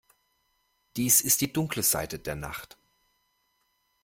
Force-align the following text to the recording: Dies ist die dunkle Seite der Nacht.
Dies 0.97 1.21
ist 1.21 1.41
die 1.41 1.53
dunkle 1.53 1.83
Seite 1.83 2.17
der 2.17 2.33
Nacht. 2.33 2.75